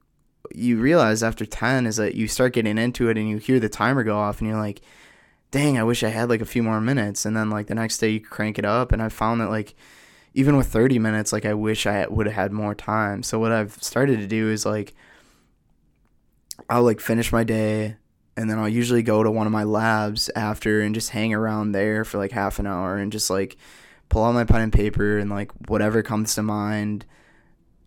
you 0.53 0.79
realize 0.79 1.23
after 1.23 1.45
10 1.45 1.85
is 1.85 1.97
that 1.97 2.15
you 2.15 2.27
start 2.27 2.53
getting 2.53 2.77
into 2.77 3.09
it 3.09 3.17
and 3.17 3.29
you 3.29 3.37
hear 3.37 3.59
the 3.59 3.69
timer 3.69 4.03
go 4.03 4.17
off 4.17 4.39
and 4.39 4.49
you're 4.49 4.59
like 4.59 4.81
dang, 5.51 5.77
I 5.77 5.83
wish 5.83 6.01
I 6.03 6.09
had 6.09 6.29
like 6.29 6.41
a 6.41 6.45
few 6.45 6.63
more 6.63 6.81
minutes. 6.81 7.25
And 7.25 7.35
then 7.35 7.49
like 7.49 7.67
the 7.67 7.75
next 7.75 7.99
day 7.99 8.09
you 8.09 8.21
crank 8.21 8.57
it 8.57 8.65
up, 8.65 8.91
and 8.91 9.01
I 9.01 9.09
found 9.09 9.41
that 9.41 9.49
like 9.49 9.75
even 10.33 10.57
with 10.57 10.67
30 10.67 10.97
minutes, 10.97 11.31
like 11.33 11.45
I 11.45 11.53
wish 11.53 11.85
I 11.85 12.07
would 12.07 12.25
have 12.25 12.35
had 12.35 12.51
more 12.51 12.73
time. 12.73 13.21
So 13.21 13.37
what 13.37 13.51
I've 13.51 13.73
started 13.83 14.19
to 14.19 14.27
do 14.27 14.49
is 14.49 14.65
like 14.65 14.95
I'll 16.69 16.83
like 16.83 17.01
finish 17.01 17.31
my 17.31 17.43
day 17.43 17.97
and 18.41 18.49
then 18.49 18.57
I'll 18.57 18.67
usually 18.67 19.03
go 19.03 19.21
to 19.21 19.29
one 19.29 19.45
of 19.45 19.53
my 19.53 19.63
labs 19.63 20.29
after 20.35 20.81
and 20.81 20.95
just 20.95 21.11
hang 21.11 21.33
around 21.33 21.71
there 21.71 22.03
for 22.03 22.17
like 22.17 22.31
half 22.31 22.57
an 22.57 22.65
hour 22.65 22.97
and 22.97 23.11
just 23.11 23.29
like 23.29 23.55
pull 24.09 24.23
out 24.25 24.33
my 24.33 24.43
pen 24.43 24.61
and 24.61 24.73
paper 24.73 25.19
and 25.19 25.29
like 25.29 25.51
whatever 25.69 26.01
comes 26.01 26.35
to 26.35 26.43
mind 26.43 27.05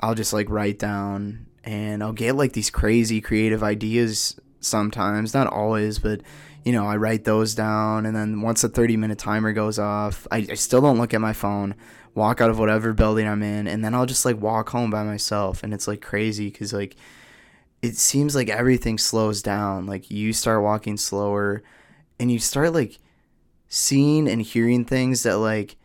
I'll 0.00 0.14
just 0.14 0.32
like 0.32 0.48
write 0.50 0.78
down 0.78 1.46
and 1.64 2.02
I'll 2.02 2.12
get 2.12 2.36
like 2.36 2.52
these 2.52 2.70
crazy 2.70 3.20
creative 3.20 3.62
ideas 3.62 4.38
sometimes, 4.60 5.34
not 5.34 5.46
always, 5.46 5.98
but 5.98 6.20
you 6.62 6.72
know, 6.72 6.86
I 6.86 6.96
write 6.96 7.24
those 7.24 7.54
down 7.54 8.06
and 8.06 8.14
then 8.14 8.42
once 8.42 8.62
the 8.62 8.68
30 8.68 8.96
minute 8.96 9.18
timer 9.18 9.52
goes 9.52 9.78
off, 9.78 10.26
I, 10.30 10.46
I 10.50 10.54
still 10.54 10.80
don't 10.80 10.98
look 10.98 11.14
at 11.14 11.20
my 11.20 11.32
phone, 11.32 11.74
walk 12.14 12.40
out 12.40 12.50
of 12.50 12.58
whatever 12.58 12.92
building 12.92 13.26
I'm 13.26 13.42
in, 13.42 13.66
and 13.66 13.84
then 13.84 13.94
I'll 13.94 14.06
just 14.06 14.24
like 14.24 14.40
walk 14.40 14.68
home 14.70 14.90
by 14.90 15.02
myself. 15.04 15.62
And 15.62 15.74
it's 15.74 15.88
like 15.88 16.00
crazy 16.00 16.50
because 16.50 16.72
like 16.72 16.96
it 17.84 17.98
seems 17.98 18.34
like 18.34 18.48
everything 18.48 18.96
slows 18.96 19.42
down. 19.42 19.84
Like 19.84 20.10
you 20.10 20.32
start 20.32 20.62
walking 20.62 20.96
slower 20.96 21.62
and 22.18 22.32
you 22.32 22.38
start 22.38 22.72
like 22.72 22.98
seeing 23.68 24.26
and 24.26 24.40
hearing 24.40 24.86
things 24.86 25.22
that 25.24 25.36
like 25.36 25.76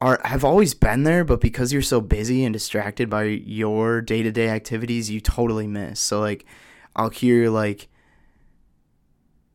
are 0.00 0.18
have 0.24 0.44
always 0.44 0.72
been 0.72 1.02
there, 1.02 1.24
but 1.24 1.42
because 1.42 1.74
you're 1.74 1.82
so 1.82 2.00
busy 2.00 2.42
and 2.42 2.54
distracted 2.54 3.10
by 3.10 3.24
your 3.24 4.00
day 4.00 4.22
to 4.22 4.32
day 4.32 4.48
activities, 4.48 5.10
you 5.10 5.20
totally 5.20 5.66
miss. 5.66 6.00
So 6.00 6.20
like, 6.20 6.46
I'll 6.94 7.10
hear 7.10 7.50
like, 7.50 7.88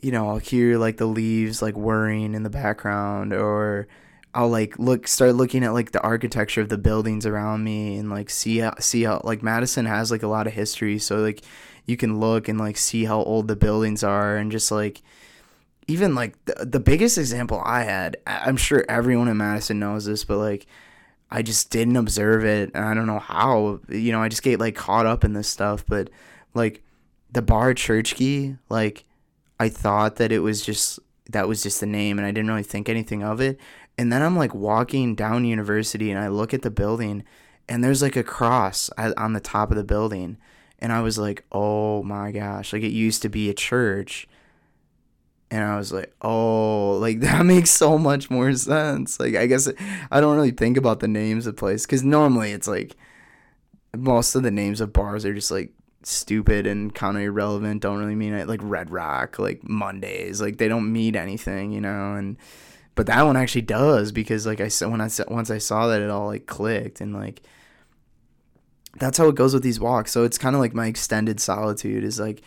you 0.03 0.11
know, 0.11 0.29
I'll 0.29 0.37
hear 0.37 0.77
like 0.77 0.97
the 0.97 1.07
leaves 1.07 1.63
like 1.63 1.75
whirring 1.75 2.35
in 2.35 2.43
the 2.43 2.49
background, 2.51 3.33
or 3.33 3.87
I'll 4.33 4.49
like 4.49 4.79
look 4.79 5.07
start 5.07 5.35
looking 5.35 5.63
at 5.63 5.73
like 5.73 5.91
the 5.91 6.01
architecture 6.01 6.61
of 6.61 6.69
the 6.69 6.77
buildings 6.77 7.25
around 7.25 7.63
me 7.63 7.97
and 7.97 8.09
like 8.09 8.29
see 8.29 8.59
how 8.59 8.75
see 8.79 9.03
how 9.03 9.21
like 9.23 9.43
Madison 9.43 9.85
has 9.85 10.11
like 10.11 10.23
a 10.23 10.27
lot 10.27 10.47
of 10.47 10.53
history, 10.53 10.99
so 10.99 11.17
like 11.17 11.41
you 11.85 11.97
can 11.97 12.19
look 12.19 12.47
and 12.47 12.59
like 12.59 12.77
see 12.77 13.05
how 13.05 13.21
old 13.23 13.47
the 13.47 13.55
buildings 13.55 14.03
are 14.03 14.37
and 14.37 14.51
just 14.51 14.71
like 14.71 15.01
even 15.87 16.15
like 16.15 16.43
the, 16.45 16.65
the 16.65 16.79
biggest 16.79 17.17
example 17.17 17.61
I 17.65 17.83
had, 17.83 18.17
I'm 18.25 18.57
sure 18.57 18.85
everyone 18.87 19.27
in 19.27 19.37
Madison 19.37 19.79
knows 19.79 20.05
this, 20.05 20.23
but 20.23 20.37
like 20.37 20.65
I 21.29 21.41
just 21.41 21.69
didn't 21.69 21.95
observe 21.95 22.45
it. 22.45 22.71
And 22.73 22.85
I 22.85 22.93
don't 22.93 23.07
know 23.07 23.19
how, 23.19 23.79
you 23.89 24.11
know, 24.11 24.21
I 24.21 24.29
just 24.29 24.43
get 24.43 24.59
like 24.59 24.75
caught 24.75 25.05
up 25.05 25.23
in 25.23 25.33
this 25.33 25.47
stuff. 25.47 25.85
But 25.85 26.09
like 26.53 26.83
the 27.31 27.41
bar 27.41 27.73
church 27.73 28.15
key, 28.15 28.57
like 28.69 29.05
I 29.59 29.69
thought 29.69 30.17
that 30.17 30.31
it 30.31 30.39
was 30.39 30.63
just, 30.63 30.99
that 31.29 31.47
was 31.47 31.63
just 31.63 31.79
the 31.79 31.85
name 31.85 32.19
and 32.19 32.25
I 32.25 32.31
didn't 32.31 32.49
really 32.49 32.63
think 32.63 32.89
anything 32.89 33.23
of 33.23 33.39
it. 33.39 33.59
And 33.97 34.11
then 34.11 34.21
I'm 34.21 34.37
like 34.37 34.53
walking 34.53 35.15
down 35.15 35.45
university 35.45 36.09
and 36.11 36.19
I 36.19 36.27
look 36.27 36.53
at 36.53 36.61
the 36.61 36.71
building 36.71 37.23
and 37.69 37.83
there's 37.83 38.01
like 38.01 38.15
a 38.15 38.23
cross 38.23 38.89
on 38.97 39.33
the 39.33 39.39
top 39.39 39.71
of 39.71 39.77
the 39.77 39.83
building. 39.83 40.37
And 40.79 40.91
I 40.91 41.01
was 41.01 41.17
like, 41.17 41.45
oh 41.51 42.01
my 42.03 42.31
gosh, 42.31 42.73
like 42.73 42.83
it 42.83 42.91
used 42.91 43.21
to 43.21 43.29
be 43.29 43.49
a 43.49 43.53
church 43.53 44.27
and 45.51 45.65
I 45.65 45.77
was 45.77 45.91
like, 45.91 46.13
oh, 46.21 46.97
like 47.01 47.19
that 47.19 47.45
makes 47.45 47.69
so 47.69 47.97
much 47.97 48.29
more 48.31 48.53
sense. 48.53 49.19
Like, 49.19 49.35
I 49.35 49.45
guess 49.45 49.69
I 50.09 50.21
don't 50.21 50.35
really 50.35 50.51
think 50.51 50.77
about 50.77 51.01
the 51.01 51.07
names 51.07 51.45
of 51.45 51.57
place 51.57 51.85
because 51.85 52.03
normally 52.03 52.51
it's 52.51 52.67
like 52.67 52.95
most 53.95 54.33
of 54.35 54.43
the 54.43 54.51
names 54.51 54.79
of 54.79 54.93
bars 54.93 55.25
are 55.25 55.33
just 55.33 55.51
like 55.51 55.73
stupid 56.03 56.65
and 56.65 56.95
kind 56.95 57.17
of 57.17 57.23
irrelevant. 57.23 57.81
Don't 57.81 57.99
really 57.99 58.15
mean 58.15 58.33
it. 58.33 58.47
Like 58.47 58.61
Red 58.63 58.89
Rock, 58.89 59.37
like 59.37 59.67
Mondays, 59.67 60.41
like 60.41 60.57
they 60.57 60.69
don't 60.69 60.91
mean 60.91 61.15
anything, 61.15 61.73
you 61.73 61.81
know. 61.81 62.13
And 62.15 62.37
but 62.95 63.05
that 63.07 63.23
one 63.23 63.37
actually 63.37 63.61
does 63.61 64.11
because 64.11 64.45
like 64.45 64.61
I 64.61 64.67
said 64.67 64.89
when 64.89 65.01
I 65.01 65.09
once 65.27 65.49
I 65.49 65.57
saw 65.57 65.87
that 65.87 66.01
it 66.01 66.09
all 66.09 66.27
like 66.27 66.45
clicked 66.45 67.01
and 67.01 67.13
like 67.13 67.41
that's 68.97 69.17
how 69.17 69.27
it 69.27 69.35
goes 69.35 69.53
with 69.53 69.63
these 69.63 69.79
walks. 69.79 70.11
So 70.11 70.23
it's 70.23 70.37
kind 70.37 70.55
of 70.55 70.59
like 70.59 70.73
my 70.73 70.87
extended 70.87 71.39
solitude 71.39 72.03
is 72.03 72.19
like 72.19 72.41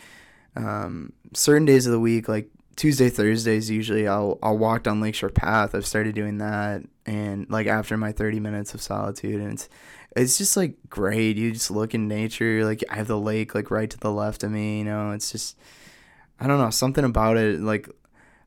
um, 0.55 1.11
certain 1.33 1.65
days 1.65 1.85
of 1.85 1.91
the 1.91 1.99
week, 1.99 2.27
like 2.27 2.49
Tuesday, 2.75 3.09
Thursdays 3.09 3.69
usually 3.69 4.07
I'll 4.07 4.37
I'll 4.43 4.57
walk 4.57 4.83
down 4.83 5.01
Lakeshore 5.01 5.29
Path. 5.29 5.73
I've 5.73 5.85
started 5.85 6.13
doing 6.13 6.37
that 6.39 6.83
and 7.05 7.49
like 7.49 7.67
after 7.67 7.97
my 7.97 8.11
30 8.11 8.39
minutes 8.39 8.73
of 8.73 8.81
solitude 8.81 9.41
and 9.41 9.53
it's 9.53 9.69
it's 10.15 10.37
just 10.37 10.55
like 10.55 10.75
great. 10.89 11.37
You 11.37 11.51
just 11.51 11.71
look 11.71 11.93
in 11.93 12.07
nature, 12.07 12.63
like 12.65 12.83
I 12.89 12.95
have 12.95 13.07
the 13.07 13.19
lake 13.19 13.55
like 13.55 13.71
right 13.71 13.89
to 13.89 13.97
the 13.97 14.11
left 14.11 14.43
of 14.43 14.51
me, 14.51 14.79
you 14.79 14.85
know. 14.85 15.11
It's 15.11 15.31
just 15.31 15.57
I 16.39 16.47
don't 16.47 16.59
know, 16.59 16.69
something 16.69 17.03
about 17.03 17.37
it 17.37 17.59
like 17.61 17.89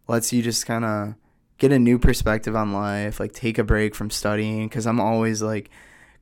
lets 0.07 0.33
you 0.33 0.43
just 0.43 0.67
kind 0.67 0.85
of 0.85 1.14
get 1.59 1.73
a 1.73 1.79
new 1.79 1.99
perspective 1.99 2.57
on 2.57 2.73
life, 2.73 3.21
like 3.21 3.33
take 3.33 3.59
a 3.59 3.65
break 3.65 3.95
from 3.95 4.11
studying 4.11 4.69
cuz 4.69 4.87
I'm 4.87 5.00
always 5.00 5.43
like 5.43 5.71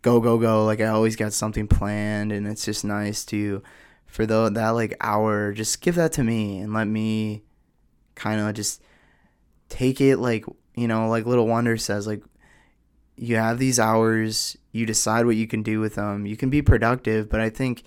go 0.02 0.21
go 0.21 0.38
go, 0.38 0.64
like 0.64 0.81
I 0.81 0.87
always 0.87 1.16
got 1.16 1.33
something 1.33 1.69
planned 1.69 2.33
and 2.33 2.47
it's 2.47 2.64
just 2.64 2.85
nice 2.85 3.25
to 3.26 3.62
for 4.07 4.25
the 4.25 4.49
that 4.50 4.71
like 4.71 4.97
hour 5.00 5.52
just 5.52 5.81
give 5.81 5.95
that 5.97 6.12
to 6.12 6.25
me 6.25 6.59
and 6.59 6.73
let 6.73 6.87
me 6.87 7.43
kind 8.14 8.40
of 8.40 8.55
just 8.55 8.83
take 9.69 10.00
it 10.00 10.16
like 10.16 10.45
you 10.75 10.88
know 10.88 11.09
like 11.09 11.26
little 11.26 11.47
wonder 11.47 11.76
says 11.76 12.07
like 12.07 12.23
you 13.16 13.37
have 13.37 13.59
these 13.59 13.78
hours 13.78 14.57
you 14.73 14.87
decide 14.87 15.26
what 15.26 15.37
you 15.37 15.47
can 15.47 15.62
do 15.62 15.81
with 15.81 15.97
them 15.97 16.25
you 16.26 16.37
can 16.37 16.50
be 16.50 16.62
productive 16.62 17.28
but 17.28 17.40
i 17.40 17.50
think 17.50 17.83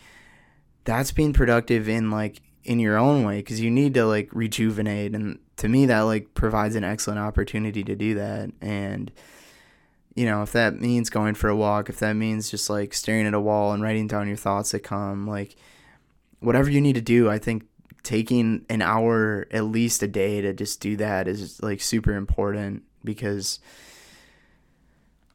that's 0.83 1.11
being 1.11 1.33
productive 1.33 1.87
in 1.87 2.11
like 2.11 2.41
in 2.69 2.77
your 2.77 2.99
own 2.99 3.23
way 3.23 3.37
because 3.37 3.59
you 3.59 3.71
need 3.71 3.95
to 3.95 4.05
like 4.05 4.29
rejuvenate 4.31 5.15
and 5.15 5.39
to 5.57 5.67
me 5.67 5.87
that 5.87 6.01
like 6.01 6.35
provides 6.35 6.75
an 6.75 6.83
excellent 6.83 7.19
opportunity 7.19 7.83
to 7.83 7.95
do 7.95 8.13
that 8.13 8.51
and 8.61 9.11
you 10.13 10.23
know 10.23 10.43
if 10.43 10.51
that 10.51 10.79
means 10.79 11.09
going 11.09 11.33
for 11.33 11.49
a 11.49 11.55
walk 11.55 11.89
if 11.89 11.97
that 11.97 12.13
means 12.13 12.51
just 12.51 12.69
like 12.69 12.93
staring 12.93 13.25
at 13.25 13.33
a 13.33 13.39
wall 13.39 13.73
and 13.73 13.81
writing 13.81 14.05
down 14.05 14.27
your 14.27 14.37
thoughts 14.37 14.69
that 14.69 14.81
come 14.81 15.25
like 15.25 15.55
whatever 16.41 16.69
you 16.69 16.79
need 16.79 16.93
to 16.93 17.01
do 17.01 17.27
i 17.27 17.39
think 17.39 17.63
taking 18.03 18.63
an 18.69 18.83
hour 18.83 19.47
at 19.49 19.63
least 19.63 20.03
a 20.03 20.07
day 20.07 20.39
to 20.39 20.53
just 20.53 20.79
do 20.79 20.95
that 20.95 21.27
is 21.27 21.59
like 21.63 21.81
super 21.81 22.13
important 22.13 22.83
because 23.03 23.59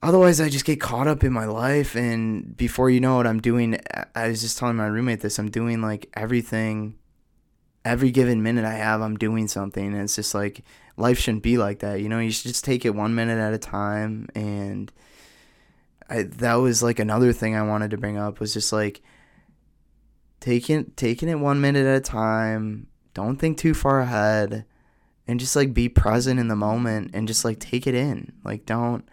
otherwise 0.05 0.41
I 0.41 0.49
just 0.49 0.65
get 0.65 0.81
caught 0.81 1.07
up 1.07 1.23
in 1.23 1.33
my 1.33 1.45
life 1.45 1.95
and 1.95 2.57
before 2.57 2.89
you 2.89 3.01
know 3.01 3.21
it 3.21 3.27
I'm 3.27 3.41
doing 3.41 3.79
I 4.15 4.29
was 4.29 4.41
just 4.41 4.57
telling 4.57 4.77
my 4.77 4.87
roommate 4.87 5.21
this 5.21 5.39
I'm 5.39 5.51
doing 5.51 5.83
like 5.83 6.09
everything 6.15 6.95
every 7.85 8.11
given 8.11 8.43
minute 8.43 8.65
I 8.65 8.75
have 8.75 9.01
I'm 9.01 9.17
doing 9.17 9.49
something 9.49 9.87
and 9.87 10.03
it's 10.03 10.17
just 10.17 10.35
like 10.35 10.63
life 10.97 11.19
shouldn't 11.19 11.43
be 11.43 11.59
like 11.59 11.81
that 11.81 12.01
you 12.01 12.09
know 12.09 12.19
you 12.19 12.31
should 12.31 12.49
just 12.49 12.65
take 12.65 12.85
it 12.85 12.95
one 12.95 13.15
minute 13.15 13.39
at 13.39 13.53
a 13.53 13.59
time 13.59 14.29
and 14.35 14.91
I 16.09 16.23
that 16.23 16.55
was 16.55 16.83
like 16.83 16.99
another 16.99 17.33
thing 17.33 17.55
I 17.55 17.63
wanted 17.63 17.91
to 17.91 17.97
bring 17.97 18.19
up 18.19 18.41
was 18.41 18.53
just 18.53 18.73
like 18.73 19.03
taking 20.45 20.93
taking 20.97 21.29
it 21.29 21.37
one 21.37 21.61
minute 21.61 21.87
at 21.87 21.97
a 21.97 22.01
time. 22.01 22.87
Don't 23.15 23.37
think 23.37 23.57
too 23.57 23.73
far 23.73 24.01
ahead 24.01 24.67
and 25.27 25.41
just 25.41 25.57
like 25.57 25.73
be 25.73 25.89
present 25.89 26.39
in 26.39 26.49
the 26.49 26.57
moment 26.57 27.13
and 27.15 27.27
just 27.27 27.45
like 27.45 27.59
take 27.59 27.87
it 27.87 27.95
in. 27.95 28.33
Like 28.45 28.67
don't 28.67 29.09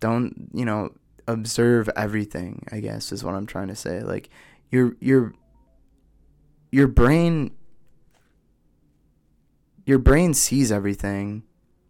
don't, 0.00 0.50
you 0.52 0.64
know, 0.64 0.90
observe 1.26 1.88
everything, 1.96 2.66
I 2.72 2.80
guess 2.80 3.12
is 3.12 3.22
what 3.22 3.34
I'm 3.34 3.46
trying 3.46 3.68
to 3.68 3.76
say. 3.76 4.00
Like 4.00 4.30
your 4.70 4.96
your 5.00 5.34
your 6.70 6.86
brain 6.86 7.52
your 9.86 9.98
brain 9.98 10.34
sees 10.34 10.70
everything, 10.70 11.42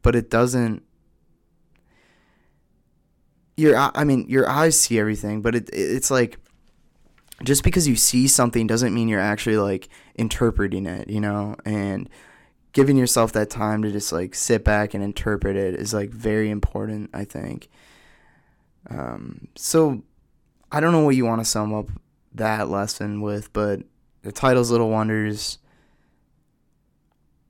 but 0.03 0.15
it 0.15 0.31
doesn't 0.31 0.85
your 3.57 3.77
I 3.77 4.05
mean 4.05 4.27
your 4.29 4.49
eyes 4.49 4.81
see 4.81 4.99
everything, 4.99 5.43
but 5.43 5.55
it 5.55 5.69
it's 5.73 6.11
like 6.11 6.39
just 7.45 7.63
because 7.63 7.87
you 7.87 7.97
see 7.97 8.27
something 8.29 8.67
doesn't 8.67 8.95
mean 8.95 9.09
you're 9.09 9.21
actually 9.21 9.57
like 9.57 9.89
interpreting 10.17 10.87
it, 10.87 11.09
you 11.09 11.21
know? 11.21 11.57
And 11.65 12.09
giving 12.73 12.97
yourself 12.97 13.33
that 13.33 13.51
time 13.51 13.83
to 13.83 13.91
just 13.91 14.13
like 14.13 14.35
sit 14.35 14.65
back 14.65 14.95
and 14.95 15.03
interpret 15.03 15.57
it 15.57 15.75
is 15.75 15.95
like 15.95 16.11
very 16.11 16.51
important, 16.51 17.11
I 17.13 17.25
think. 17.25 17.69
Um, 18.91 19.49
so 19.57 20.03
I 20.71 20.81
don't 20.81 20.93
know 20.93 21.05
what 21.05 21.17
you 21.17 21.25
want 21.25 21.41
to 21.41 21.45
sum 21.45 21.75
up 21.75 21.89
that 22.35 22.69
lesson 22.69 23.21
with, 23.21 23.53
but 23.53 23.83
the 24.29 24.33
title's 24.33 24.71
Little 24.71 24.91
Wonders. 24.91 25.57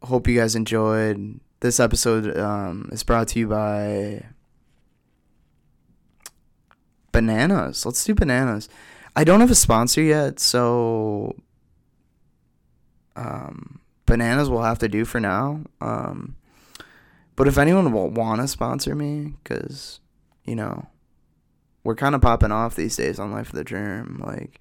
Hope 0.01 0.29
you 0.29 0.39
guys 0.39 0.55
enjoyed. 0.55 1.41
This 1.59 1.81
episode 1.81 2.39
um, 2.39 2.89
is 2.93 3.03
brought 3.03 3.27
to 3.29 3.41
you 3.41 3.49
by 3.49 4.25
bananas. 7.11 7.85
Let's 7.85 8.05
do 8.05 8.15
bananas. 8.15 8.69
I 9.17 9.25
don't 9.25 9.41
have 9.41 9.51
a 9.51 9.57
sponsor 9.57 10.03
yet, 10.03 10.39
so 10.39 11.35
um, 13.17 13.81
bananas 14.07 14.49
will 14.49 14.63
have 14.63 14.79
to 14.79 14.89
do 14.89 15.05
for 15.05 15.19
now. 15.19 15.63
Um, 15.81 16.37
but 17.35 17.49
if 17.49 17.59
anyone 17.59 17.91
will 17.91 18.09
want 18.09 18.41
to 18.41 18.47
sponsor 18.47 18.95
me, 18.95 19.35
because 19.43 19.99
you 20.45 20.55
know 20.55 20.87
we're 21.83 21.97
kind 21.97 22.15
of 22.15 22.21
popping 22.21 22.53
off 22.53 22.77
these 22.77 22.95
days 22.95 23.19
on 23.19 23.33
Life 23.33 23.49
of 23.49 23.57
the 23.57 23.65
Germ, 23.65 24.23
like 24.25 24.61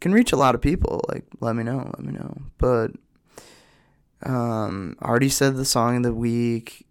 can 0.00 0.12
reach 0.12 0.32
a 0.32 0.36
lot 0.36 0.54
of 0.54 0.60
people. 0.60 1.04
Like 1.08 1.24
let 1.40 1.56
me 1.56 1.62
know, 1.64 1.90
let 1.96 2.04
me 2.04 2.12
know. 2.12 2.36
But 2.58 2.92
Um, 4.24 4.96
already 5.00 5.28
said 5.28 5.56
the 5.56 5.64
song 5.64 5.98
of 5.98 6.02
the 6.02 6.12
week. 6.14 6.86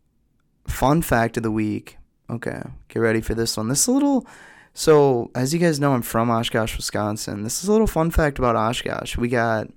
Fun 0.68 1.02
fact 1.02 1.38
of 1.38 1.44
the 1.44 1.52
week. 1.52 1.98
Okay, 2.30 2.62
get 2.90 3.00
ready 3.00 3.22
for 3.22 3.34
this 3.36 3.58
one. 3.58 3.68
This 3.68 3.82
is 3.82 3.88
a 3.88 3.92
little. 3.92 4.26
So, 4.74 5.32
as 5.34 5.54
you 5.54 5.60
guys 5.60 5.80
know, 5.80 5.94
I'm 5.94 6.04
from 6.04 6.30
Oshkosh, 6.30 6.78
Wisconsin. 6.78 7.44
This 7.44 7.64
is 7.64 7.68
a 7.68 7.72
little 7.72 7.88
fun 7.88 8.12
fact 8.12 8.38
about 8.40 8.56
Oshkosh. 8.56 9.18
We 9.18 9.28
got. 9.28 9.68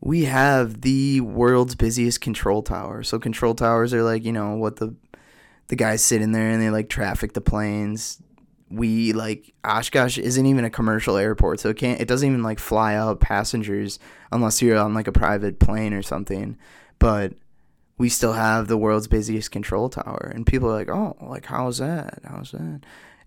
We 0.00 0.24
have 0.24 0.82
the 0.82 1.20
world's 1.20 1.74
busiest 1.74 2.20
control 2.20 2.62
tower. 2.62 3.02
So, 3.02 3.18
control 3.18 3.54
towers 3.54 3.94
are 3.94 4.02
like, 4.02 4.24
you 4.24 4.32
know, 4.32 4.54
what 4.56 4.76
the 4.76 4.94
the 5.68 5.76
guys 5.76 6.02
sit 6.04 6.22
in 6.22 6.32
there 6.32 6.50
and 6.50 6.60
they 6.62 6.70
like 6.70 6.88
traffic 6.88 7.32
the 7.32 7.40
planes. 7.40 8.21
We 8.72 9.12
like 9.12 9.54
Oshkosh 9.64 10.18
isn't 10.18 10.46
even 10.46 10.64
a 10.64 10.70
commercial 10.70 11.16
airport, 11.16 11.60
so 11.60 11.68
it 11.68 11.76
can't 11.76 12.00
it 12.00 12.08
doesn't 12.08 12.28
even 12.28 12.42
like 12.42 12.58
fly 12.58 12.94
out 12.94 13.20
passengers 13.20 13.98
unless 14.30 14.62
you're 14.62 14.78
on 14.78 14.94
like 14.94 15.08
a 15.08 15.12
private 15.12 15.58
plane 15.58 15.92
or 15.92 16.02
something. 16.02 16.56
But 16.98 17.34
we 17.98 18.08
still 18.08 18.32
have 18.32 18.68
the 18.68 18.76
world's 18.76 19.06
busiest 19.06 19.50
control 19.50 19.88
tower. 19.88 20.32
And 20.34 20.46
people 20.46 20.68
are 20.68 20.74
like, 20.74 20.88
oh, 20.88 21.16
like, 21.20 21.46
how's 21.46 21.78
that? 21.78 22.20
How's 22.24 22.50
that? 22.52 22.80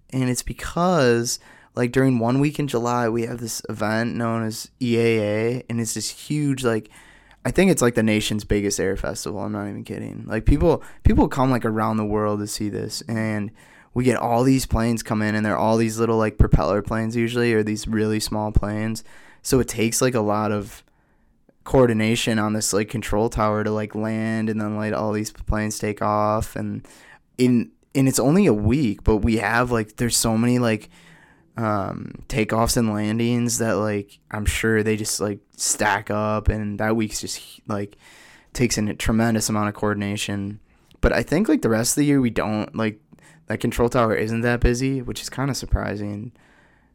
And 0.09 0.29
it's 0.29 0.43
because, 0.43 1.39
like, 1.75 1.91
during 1.91 2.19
one 2.19 2.39
week 2.39 2.59
in 2.59 2.67
July, 2.67 3.07
we 3.07 3.23
have 3.23 3.39
this 3.39 3.61
event 3.69 4.15
known 4.15 4.43
as 4.43 4.69
EAA, 4.81 5.63
and 5.69 5.79
it's 5.79 5.93
this 5.93 6.09
huge, 6.09 6.63
like, 6.63 6.89
I 7.45 7.51
think 7.51 7.69
it's 7.69 7.81
like 7.81 7.93
the 7.93 8.03
nation's 8.03 8.43
biggest 8.43 8.79
air 8.79 8.97
festival. 8.97 9.39
I'm 9.41 9.51
not 9.51 9.69
even 9.69 9.83
kidding. 9.83 10.25
Like 10.25 10.45
people 10.45 10.81
people 11.03 11.27
come 11.27 11.51
like 11.51 11.63
around 11.63 11.97
the 11.97 12.05
world 12.05 12.39
to 12.39 12.47
see 12.47 12.69
this 12.69 13.03
and 13.07 13.51
we 13.95 14.03
get 14.03 14.17
all 14.17 14.43
these 14.43 14.67
planes 14.67 15.01
come 15.01 15.23
in 15.23 15.33
and 15.33 15.43
they're 15.43 15.57
all 15.57 15.77
these 15.77 15.97
little 15.97 16.17
like 16.17 16.37
propeller 16.37 16.83
planes 16.83 17.15
usually 17.15 17.53
or 17.53 17.63
these 17.63 17.87
really 17.87 18.19
small 18.19 18.51
planes. 18.51 19.03
So 19.41 19.59
it 19.59 19.67
takes 19.67 20.01
like 20.01 20.13
a 20.13 20.21
lot 20.21 20.51
of 20.51 20.83
coordination 21.63 22.37
on 22.37 22.53
this 22.53 22.73
like 22.73 22.89
control 22.89 23.27
tower 23.29 23.63
to 23.63 23.71
like 23.71 23.95
land 23.95 24.49
and 24.49 24.61
then 24.61 24.75
like 24.75 24.93
all 24.93 25.11
these 25.11 25.31
planes 25.31 25.79
take 25.79 26.03
off 26.03 26.55
and 26.55 26.87
in 27.39 27.71
and 27.95 28.07
it's 28.09 28.19
only 28.19 28.45
a 28.45 28.53
week, 28.53 29.03
but 29.03 29.17
we 29.17 29.37
have 29.37 29.71
like 29.71 29.95
there's 29.95 30.17
so 30.17 30.37
many 30.37 30.59
like 30.59 30.89
um, 31.57 32.23
takeoffs 32.27 32.75
and 32.75 32.93
landings 32.93 33.59
that 33.59 33.77
like 33.77 34.19
I'm 34.29 34.45
sure 34.45 34.83
they 34.83 34.97
just 34.97 35.21
like 35.21 35.39
stack 35.55 36.11
up, 36.11 36.49
and 36.49 36.79
that 36.79 36.95
week's 36.95 37.21
just 37.21 37.61
like 37.67 37.95
takes 38.53 38.77
in 38.77 38.89
a 38.89 38.93
tremendous 38.93 39.49
amount 39.49 39.69
of 39.69 39.75
coordination. 39.75 40.59
But 41.01 41.13
I 41.13 41.23
think 41.23 41.47
like 41.47 41.61
the 41.61 41.69
rest 41.69 41.93
of 41.93 42.01
the 42.01 42.05
year 42.05 42.19
we 42.19 42.29
don't 42.29 42.75
like 42.75 42.99
that 43.47 43.59
control 43.59 43.89
tower 43.89 44.15
isn't 44.15 44.41
that 44.41 44.59
busy, 44.59 45.01
which 45.01 45.21
is 45.21 45.29
kind 45.29 45.49
of 45.49 45.57
surprising 45.57 46.31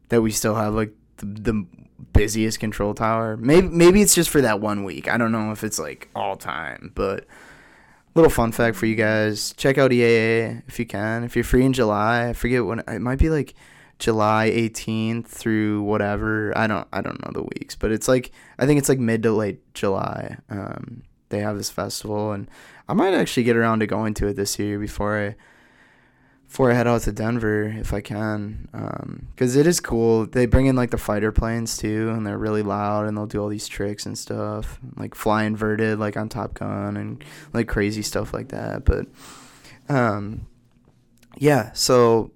that 0.09 0.21
we 0.21 0.31
still 0.31 0.55
have 0.55 0.73
like 0.73 0.93
the, 1.17 1.25
the 1.25 1.65
busiest 2.13 2.59
control 2.59 2.93
tower. 2.93 3.37
Maybe 3.37 3.67
maybe 3.67 4.01
it's 4.01 4.15
just 4.15 4.29
for 4.29 4.41
that 4.41 4.59
one 4.59 4.83
week. 4.83 5.07
I 5.07 5.17
don't 5.17 5.31
know 5.31 5.51
if 5.51 5.63
it's 5.63 5.79
like 5.79 6.09
all 6.15 6.35
time, 6.35 6.91
but 6.95 7.25
little 8.13 8.29
fun 8.29 8.51
fact 8.51 8.75
for 8.75 8.85
you 8.85 8.95
guys: 8.95 9.53
check 9.53 9.77
out 9.77 9.91
EAA 9.91 10.63
if 10.67 10.79
you 10.79 10.85
can. 10.85 11.23
If 11.23 11.35
you're 11.35 11.43
free 11.43 11.65
in 11.65 11.73
July, 11.73 12.29
I 12.29 12.33
forget 12.33 12.65
when 12.65 12.79
it 12.79 12.99
might 12.99 13.19
be 13.19 13.29
like 13.29 13.53
July 13.99 14.51
18th 14.53 15.27
through 15.27 15.83
whatever. 15.83 16.57
I 16.57 16.67
don't 16.67 16.87
I 16.91 17.01
don't 17.01 17.23
know 17.23 17.31
the 17.31 17.47
weeks, 17.55 17.75
but 17.75 17.91
it's 17.91 18.07
like 18.07 18.31
I 18.59 18.65
think 18.65 18.79
it's 18.79 18.89
like 18.89 18.99
mid 18.99 19.23
to 19.23 19.31
late 19.31 19.61
July. 19.73 20.37
Um, 20.49 21.03
they 21.29 21.39
have 21.39 21.55
this 21.55 21.69
festival, 21.69 22.33
and 22.33 22.49
I 22.89 22.93
might 22.93 23.13
actually 23.13 23.43
get 23.43 23.55
around 23.55 23.79
to 23.79 23.87
going 23.87 24.13
to 24.15 24.27
it 24.27 24.35
this 24.35 24.59
year 24.59 24.77
before 24.77 25.17
I 25.17 25.35
before 26.51 26.69
I 26.69 26.73
head 26.73 26.85
out 26.85 27.03
to 27.03 27.13
Denver 27.13 27.63
if 27.63 27.93
I 27.93 28.01
can, 28.01 28.67
because 29.33 29.55
um, 29.55 29.61
it 29.61 29.65
is 29.65 29.79
cool. 29.79 30.25
They 30.25 30.45
bring 30.45 30.65
in 30.65 30.75
like 30.75 30.91
the 30.91 30.97
fighter 30.97 31.31
planes 31.31 31.77
too, 31.77 32.09
and 32.09 32.27
they're 32.27 32.37
really 32.37 32.61
loud, 32.61 33.07
and 33.07 33.15
they'll 33.15 33.25
do 33.25 33.41
all 33.41 33.47
these 33.47 33.69
tricks 33.69 34.05
and 34.05 34.17
stuff, 34.17 34.77
like 34.97 35.15
fly 35.15 35.45
inverted, 35.45 35.97
like 35.97 36.17
on 36.17 36.27
Top 36.27 36.55
Gun, 36.55 36.97
and 36.97 37.23
like 37.53 37.69
crazy 37.69 38.01
stuff 38.01 38.33
like 38.33 38.49
that. 38.49 38.83
But, 38.83 39.05
um, 39.87 40.45
yeah. 41.37 41.71
So 41.71 42.31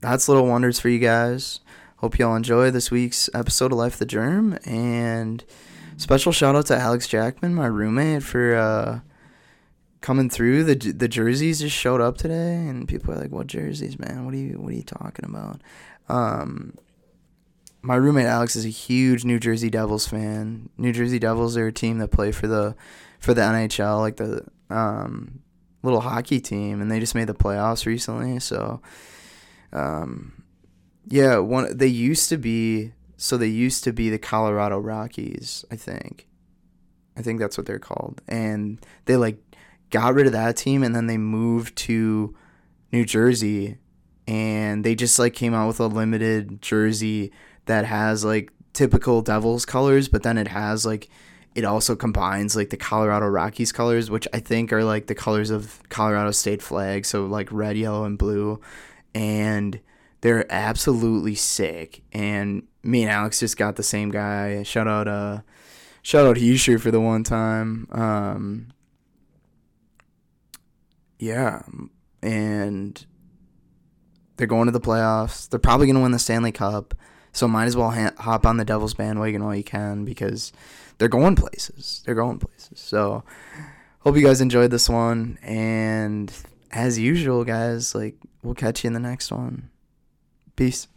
that's 0.00 0.28
Little 0.28 0.46
Wonders 0.46 0.78
for 0.78 0.88
you 0.88 1.00
guys. 1.00 1.58
Hope 1.96 2.20
y'all 2.20 2.36
enjoy 2.36 2.70
this 2.70 2.92
week's 2.92 3.28
episode 3.34 3.72
of 3.72 3.78
Life 3.78 3.96
the 3.96 4.06
Germ. 4.06 4.56
And 4.64 5.42
special 5.96 6.30
shout 6.30 6.54
out 6.54 6.66
to 6.66 6.78
Alex 6.78 7.08
Jackman, 7.08 7.56
my 7.56 7.66
roommate, 7.66 8.22
for 8.22 8.54
uh, 8.54 9.00
coming 10.06 10.30
through. 10.30 10.62
The 10.62 10.76
the 10.92 11.08
jerseys 11.08 11.60
just 11.60 11.74
showed 11.74 12.00
up 12.00 12.16
today, 12.16 12.54
and 12.54 12.86
people 12.86 13.12
are 13.12 13.18
like, 13.18 13.32
"What 13.32 13.48
jerseys, 13.48 13.98
man? 13.98 14.24
What 14.24 14.34
are 14.34 14.38
you 14.38 14.60
What 14.60 14.72
are 14.72 14.76
you 14.76 14.84
talking 14.84 15.24
about?" 15.24 15.60
Um, 16.08 16.74
my 17.82 17.96
roommate 17.96 18.26
Alex 18.26 18.54
is 18.54 18.64
a 18.64 18.68
huge 18.68 19.24
New 19.24 19.40
Jersey 19.40 19.68
Devils 19.68 20.06
fan. 20.06 20.68
New 20.78 20.92
Jersey 20.92 21.18
Devils 21.18 21.56
are 21.56 21.66
a 21.66 21.72
team 21.72 21.98
that 21.98 22.12
play 22.12 22.30
for 22.30 22.46
the 22.46 22.76
for 23.18 23.34
the 23.34 23.40
NHL, 23.40 23.98
like 23.98 24.16
the 24.16 24.44
um, 24.70 25.40
little 25.82 26.00
hockey 26.00 26.40
team, 26.40 26.80
and 26.80 26.88
they 26.88 27.00
just 27.00 27.16
made 27.16 27.26
the 27.26 27.34
playoffs 27.34 27.84
recently. 27.84 28.38
So 28.38 28.80
um, 29.72 30.44
yeah, 31.08 31.38
one 31.38 31.76
they 31.76 31.88
used 31.88 32.28
to 32.28 32.38
be 32.38 32.92
so 33.16 33.36
they 33.36 33.48
used 33.48 33.82
to 33.82 33.92
be 33.92 34.08
the 34.08 34.18
Colorado 34.18 34.78
Rockies, 34.78 35.64
I 35.68 35.74
think. 35.74 36.28
I 37.16 37.22
think 37.22 37.40
that's 37.40 37.56
what 37.56 37.66
they're 37.66 37.78
called. 37.78 38.20
And 38.28 38.78
they 39.06 39.16
like 39.16 39.38
got 39.90 40.14
rid 40.14 40.26
of 40.26 40.32
that 40.32 40.56
team 40.56 40.82
and 40.82 40.94
then 40.94 41.06
they 41.06 41.18
moved 41.18 41.76
to 41.76 42.34
New 42.92 43.04
Jersey 43.04 43.78
and 44.26 44.84
they 44.84 44.94
just 44.94 45.18
like 45.18 45.34
came 45.34 45.54
out 45.54 45.68
with 45.68 45.80
a 45.80 45.86
limited 45.86 46.60
jersey 46.60 47.32
that 47.66 47.84
has 47.84 48.24
like 48.24 48.52
typical 48.72 49.22
Devils 49.22 49.64
colors, 49.64 50.08
but 50.08 50.22
then 50.22 50.38
it 50.38 50.48
has 50.48 50.84
like 50.84 51.08
it 51.54 51.64
also 51.64 51.96
combines 51.96 52.54
like 52.54 52.68
the 52.68 52.76
Colorado 52.76 53.26
Rockies 53.26 53.72
colors, 53.72 54.10
which 54.10 54.28
I 54.34 54.40
think 54.40 54.72
are 54.72 54.84
like 54.84 55.06
the 55.06 55.14
colors 55.14 55.50
of 55.50 55.80
Colorado 55.88 56.30
state 56.30 56.60
flag, 56.60 57.06
so 57.06 57.24
like 57.24 57.50
red, 57.50 57.78
yellow, 57.78 58.04
and 58.04 58.18
blue 58.18 58.60
and 59.16 59.80
they're 60.20 60.50
absolutely 60.52 61.34
sick. 61.34 62.02
And 62.12 62.66
me 62.82 63.02
and 63.02 63.10
Alex 63.10 63.40
just 63.40 63.56
got 63.56 63.76
the 63.76 63.82
same 63.82 64.10
guy. 64.10 64.62
Shout 64.62 64.86
out, 64.86 65.08
uh, 65.08 65.40
shout 66.02 66.26
out 66.26 66.36
Hischier 66.36 66.78
for 66.78 66.90
the 66.90 67.00
one 67.00 67.24
time. 67.24 67.88
Um, 67.92 68.68
yeah, 71.18 71.62
and 72.22 73.04
they're 74.36 74.46
going 74.46 74.66
to 74.66 74.72
the 74.72 74.80
playoffs. 74.80 75.48
They're 75.48 75.58
probably 75.58 75.86
going 75.86 75.96
to 75.96 76.02
win 76.02 76.12
the 76.12 76.18
Stanley 76.18 76.52
Cup. 76.52 76.94
So 77.32 77.46
might 77.46 77.66
as 77.66 77.76
well 77.76 77.90
ha- 77.90 78.14
hop 78.18 78.46
on 78.46 78.56
the 78.56 78.64
Devils 78.64 78.94
bandwagon 78.94 79.44
while 79.44 79.54
you 79.54 79.64
can 79.64 80.04
because 80.04 80.52
they're 80.98 81.08
going 81.08 81.36
places. 81.36 82.02
They're 82.06 82.14
going 82.14 82.38
places. 82.38 82.80
So 82.80 83.24
hope 84.00 84.16
you 84.16 84.24
guys 84.24 84.40
enjoyed 84.40 84.70
this 84.70 84.88
one 84.88 85.38
and 85.42 86.32
as 86.70 86.98
usual, 86.98 87.44
guys, 87.44 87.94
like 87.94 88.16
we'll 88.42 88.54
catch 88.54 88.84
you 88.84 88.88
in 88.88 88.94
the 88.94 89.00
next 89.00 89.30
one. 89.30 89.70
Peace. 90.56 90.88